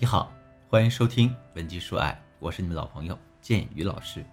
[0.00, 0.32] 你好，
[0.66, 4.24] 欢迎收听文姬说爱，我是你们老朋友建宇老师。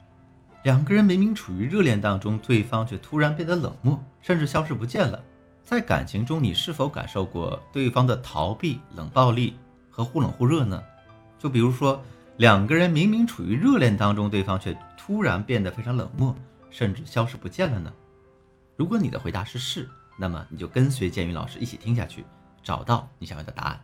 [0.63, 5.21] 两个人明明处于热恋当中，对方却突然变得冷漠，甚至消失不见了。
[5.65, 9.57] 在感情中，你是否感受过对方的逃避、冷暴力
[9.89, 10.81] 和忽冷忽热呢？
[11.37, 12.01] 就比如说，
[12.37, 16.33] 两个人明明处于热恋当中，对方却突然变得非常冷漠，
[16.69, 17.91] 甚至消失不见了呢？
[18.77, 22.23] 如果你的回答是是，那么你就跟随建宇老师一起听下去，
[22.63, 23.81] 找到你想要的答案。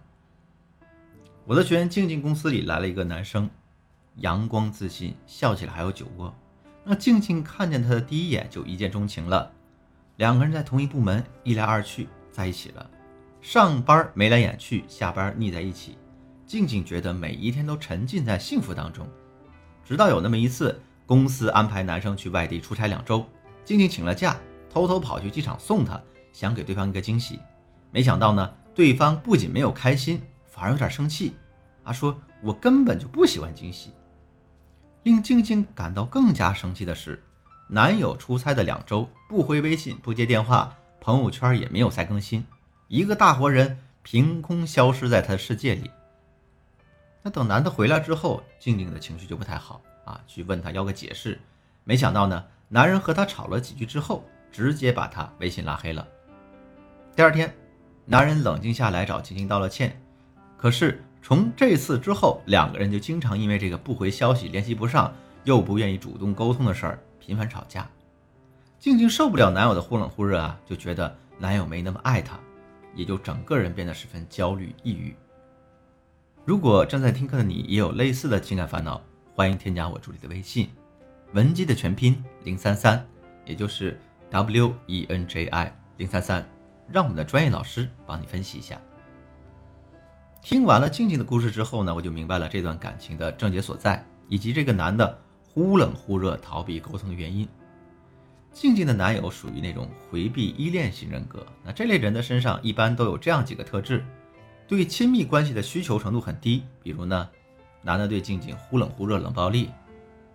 [1.45, 3.49] 我的学员静静公司里来了一个男生，
[4.15, 6.33] 阳光自信，笑起来还有酒窝。
[6.85, 9.51] 那静静看见他的第一眼就一见钟情了，
[10.15, 12.89] 两个人在同一部门，一来二去在一起了。
[13.41, 15.97] 上班眉来眼去，下班腻在一起。
[16.45, 19.05] 静静觉得每一天都沉浸在幸福当中。
[19.83, 23.25] 直到有那么一次，公司安排男生去外地出差两周，
[23.65, 24.37] 静静请了假，
[24.69, 26.01] 偷偷跑去机场送他，
[26.31, 27.37] 想给对方一个惊喜。
[27.91, 30.21] 没想到呢，对方不仅没有开心。
[30.53, 31.35] 反而有点生气，
[31.83, 33.91] 啊，说我根本就不喜欢惊喜。
[35.01, 37.23] 令静静感到更加生气的是，
[37.67, 42.45] 男友出差的两周不回微信、不接电话，朋友圈也没有再更新，
[42.87, 45.89] 一个大活人凭空消失在他的世界里。
[47.23, 51.39] 那等男的回来之后，静静的情绪就不太好啊，去问他要个解释。
[51.83, 56.07] 没想到呢，男人和他吵了几句之后，直接把他微信拉黑了。
[57.15, 57.51] 第二天，
[58.05, 59.99] 男人冷静下来找静静道了歉。
[60.63, 67.85] 可是从这次之后，两个人就经常因为这个不回消息、联系不上，又不愿意主动沟通的事儿频繁吵架。
[68.79, 72.39] 静静受不了男友的忽冷忽热啊，就觉得男友没那么爱她，
[72.95, 75.13] 也就整个人变得十分焦虑、抑郁。
[76.45, 79.01] 如果正在听课的你也有类似的情感烦恼，
[79.35, 80.69] 欢迎添加我助理的微信，
[81.33, 83.05] 文姬的全拼零三三，
[83.43, 83.99] 也就是
[84.29, 86.49] W E N J I 零三三，
[86.87, 88.79] 让我们的专业老师帮你分析一下。
[90.43, 97.47] 听完了静静的故事之后呢，我就明白了这段感情的症结所在，以及这个男的忽冷忽热、逃避沟通的原因。
[98.51, 104.03] 静静的男友属于那种回避依恋型人格，那这类人的身上一般都有这样几个特质：
[104.67, 107.29] 对亲密关系的需求程度很低，比如呢，
[107.81, 109.69] 男的对静静忽冷忽热、冷暴力；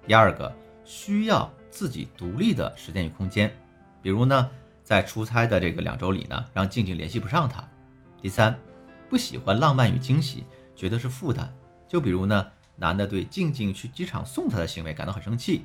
[0.06, 0.50] 第二个，
[0.86, 3.54] 需要自己独立的时间与空间，
[4.00, 4.48] 比如呢，
[4.82, 7.62] 在出差的这个两周里呢，让静静联系不上他；
[8.22, 8.58] 第三。
[9.08, 10.44] 不喜欢浪漫与惊喜，
[10.76, 11.52] 觉得是负担。
[11.88, 12.46] 就比如呢，
[12.76, 15.64] 男的对静静去机场送她的行为感到很生气。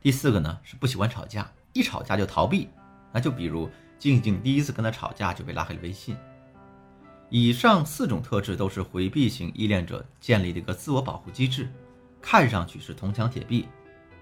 [0.00, 2.68] 第四个呢是不喜欢吵架，一吵架就逃避。
[3.12, 6.16] 那就比如静静第一次跟他吵架就被拉黑了微信。
[7.28, 11.68] 以上四种特质都是回避型依恋者建立的一个自我保护机制，
[12.22, 13.66] 看上去是铜墙铁壁，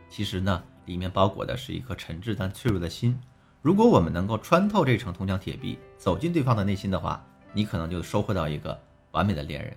[0.08, 3.20] 其实呢里面包裹的是一颗沉挚但脆弱的心。
[3.60, 7.22] 如果我们能够穿透这层铜墙铁壁，走进对方的内心的话。
[7.54, 8.78] 你可能就收获到一个
[9.12, 9.74] 完美的恋人，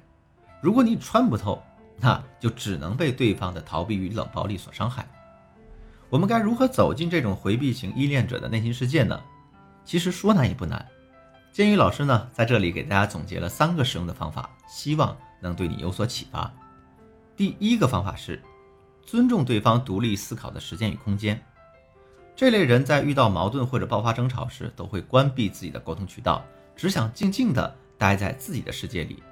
[0.60, 1.64] 如果你穿不透，
[2.00, 5.08] 那就只能被对方的逃避与冷暴力所伤害。
[6.10, 9.22] 我们该如何走进这种回避型依恋者的内心世界呢？
[9.86, 10.86] 其实说难也不难。
[11.54, 16.52] 鉴于老师呢，在这里给大家总结了三个使用的方法，希望能对你有所启发。
[17.36, 18.42] 第一个方法是
[19.06, 21.40] 尊重对方独立思考的时间与空间。
[22.36, 26.46] 这类人在遇到矛盾或者爆发争吵时，都会关闭自己的沟通渠道。
[26.78, 29.24] 只想静静地待在自己的世界里，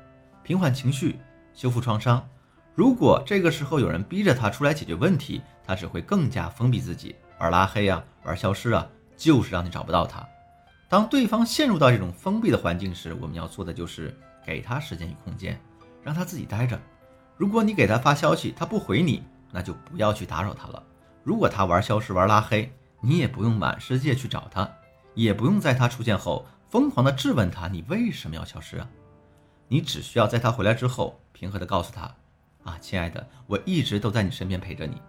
[0.44, 1.20] 平缓情绪，
[1.54, 2.28] 修复创伤。
[2.74, 8.86] 如果这个时候有人逼着他出来解决问题，他只会更加封闭自己，玩拉黑啊，玩消失啊，
[9.16, 10.28] 就是让你找不到他。
[10.90, 15.60] 当对方陷入到这种封闭的环境时，我们要做的就是给他时间与空间，
[16.02, 16.80] 让他自己待着。
[17.38, 20.82] 如果你给他发消息，他不回你，那就不要去打扰他了。
[21.24, 24.70] 如果他玩消失、玩拉黑，你也不用满世界去找他，
[25.14, 26.46] 也不用在他出现后。
[26.76, 28.90] 疯狂地质问他：“你为什么要消失啊？”
[29.70, 32.02] 你只需要在他回来之后，平和地告诉他
[32.70, 35.02] ：“啊，亲爱的，我一直都在你身边陪着你。”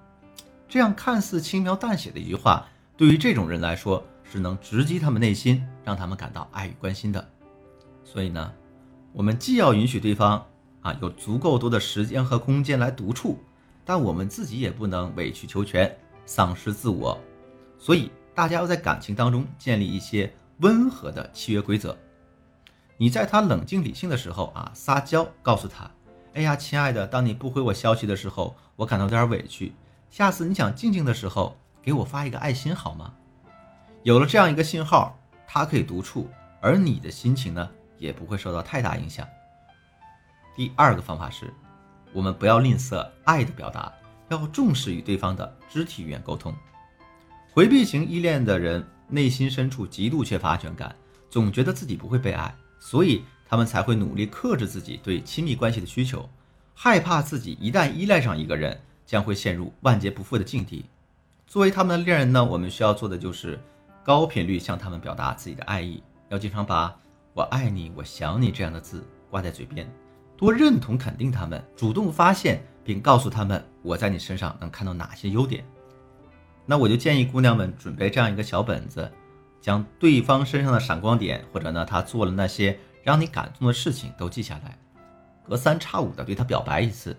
[0.70, 7.28] 这样看似轻描淡写的一句话，对于这种人来说是能直击他们内心，让他们感到爱与关心的。
[8.04, 8.52] 所以呢，
[9.12, 10.46] 我们既要允许对方
[10.82, 13.40] 啊有足够多的时间和空间来独处，
[13.84, 15.92] 但我们自己也不能委曲求全，
[16.26, 17.20] 丧失自我。
[17.76, 20.32] 所以，大家要在感情当中建立一些。
[20.58, 21.96] 温和的契约规则，
[22.96, 25.90] 你在他冷静理性的时候啊，撒娇告诉他
[26.32, 29.74] ：“哎呀，亲爱的，当你不回我消息的时候，我感到有点委屈。
[30.10, 33.12] 下次你想静静的时候，给我发一个爱心好吗？”
[34.02, 36.30] 有了这样一个信号，他可以独处，
[36.60, 37.68] 而你的心情呢，
[37.98, 39.26] 也不会受到太大影响。
[40.54, 41.52] 第二个方法是，
[42.14, 43.92] 我们不要吝啬爱的表达，
[44.28, 46.54] 要重视与对方的肢体语言沟通。
[47.56, 48.86] 回避型依恋的人。
[49.08, 50.94] 内心深处极度缺乏安全感，
[51.30, 56.28] 总觉得自己不会被爱，所以他们才会努力克制自己对亲密关系的需求。
[56.74, 60.84] 害怕自己一旦依赖上一个人，将会陷入万劫不复的境地。
[61.46, 63.58] 作为他们的恋人呢，我们需要做的就是
[64.04, 66.94] 高频率向他们表达自己的爱意，要经常把
[67.32, 69.90] 我爱你、我想你这样的字挂在嘴边，
[70.36, 75.64] 多认同肯定他们，主动发现并告诉他们我在你身上能看到哪些优点。
[76.68, 79.08] 那我就建议姑娘们准备这样一个小本子，
[79.60, 84.76] 将对方身上的闪光点，或者呢他做了那些让你感动的事情都记下来，
[85.44, 87.16] 隔三差五的对他表白一次，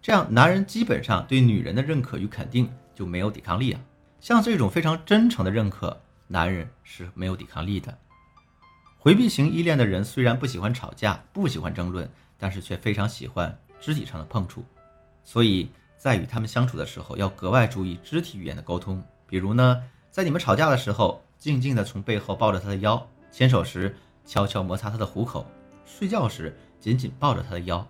[0.00, 3.80] 这样男人基本上对女人的认可与肯定就没有抵抗力啊。
[4.20, 7.96] 像这种非常真诚的认可，男人是没有抵抗力的。
[8.98, 14.64] 回避型依恋的人虽然不喜欢吵架，不喜欢争论，但是却非常喜欢肢体上的碰触，
[15.22, 15.70] 所以。
[16.02, 19.00] 在与他们相处的时候，要格外注意肢体语言的沟通。
[19.24, 23.94] 比如呢，在你们吵架的时候，静静地从背后抱着他的腰；牵手时，
[24.26, 25.46] 悄悄摩擦他的虎口；
[25.86, 27.86] 睡觉时，紧紧抱着他的腰。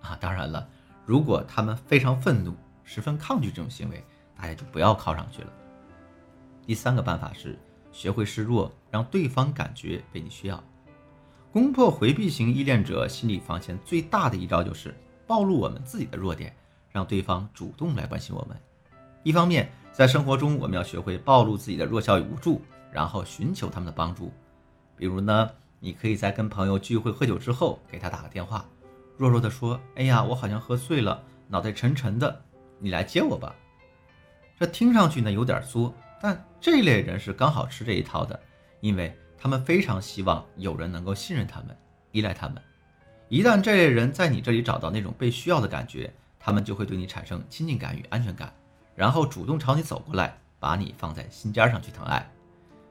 [0.00, 0.66] 啊，当然了，
[1.04, 4.02] 如果他们非常愤怒，十分抗拒这种行为，
[4.34, 5.52] 大家就不要靠上去了。
[6.64, 7.58] 第三个办法是
[7.92, 10.64] 学会示弱，让对方感觉被你需要。
[11.52, 14.94] 攻破回避型依恋者心理防线最大的一招就是
[15.26, 16.56] 暴露我们自己的弱点。
[16.90, 18.56] 让对方主动来关心我们。
[19.22, 24.32] 一方面，在生活中，我们要学会暴露自己的弱小与无助，然后寻求他们的帮助。
[24.96, 28.64] 比如呢，你可以在跟朋友聚会喝酒之后，给他打个电话，
[29.16, 32.42] 弱弱的说：“哎呀，我好像喝醉了，脑袋沉沉的，
[32.78, 33.54] 你来接我吧。”
[34.58, 38.38] 这听上去呢有点作，但这类人是刚好吃这一套的，
[38.80, 41.76] 因为他们非常希望有人能够信任他们、
[42.12, 42.62] 依赖他们。
[43.28, 48.52] 一旦这类人在你这里找到那种被需要的感觉，他们就会对你产生亲近感与安全感，
[48.96, 52.28] 然后主动朝你走过来，把你放在心尖上去疼爱。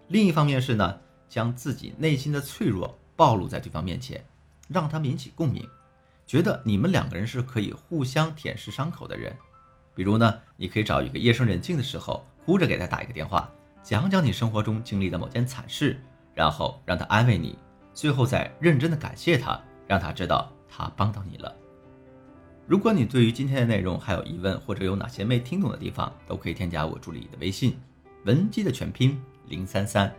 [0.08, 0.98] 另一方面是呢，
[1.28, 4.24] 将自己内心的脆弱暴露在对方面前，
[4.68, 5.68] 让他们引起共鸣，
[6.26, 9.36] 觉得你们两个人是可以互相舔舐伤口的人。
[9.96, 13.52] 比如呢，你可以找一个夜深人静的时候，哭着给他打一个电话，
[13.84, 16.00] 讲讲你生活中经历的某件惨事，
[16.34, 17.58] 然后让他安慰你，
[17.94, 21.54] 最后再认真的感谢他，让他知道他帮到你了。
[22.70, 27.76] 如果你对于今天的内容还有疑问，或者有哪些没听懂的地方，都可以添加我助理的微信，
[28.26, 30.14] 文姬的全拼零三三，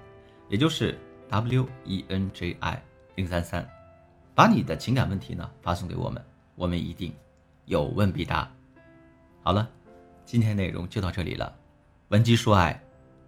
[0.48, 0.98] 也就是
[1.28, 2.82] W E N J I
[3.14, 3.64] 零三三，
[4.34, 6.20] 把你的情感问题呢发送给我们，
[6.56, 7.14] 我们一定
[7.66, 8.50] 有问必答。
[9.44, 9.70] 好了，
[10.24, 11.56] 今天内容就到这里了，
[12.08, 12.82] 文姬说爱，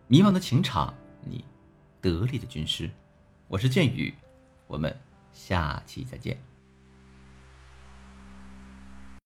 [0.08, 0.92] 迷茫的情场，
[1.24, 1.44] 你
[2.00, 2.90] 得力的军师，
[3.46, 4.12] 我是剑宇，
[4.66, 4.92] 我们
[5.32, 6.36] 下期再见。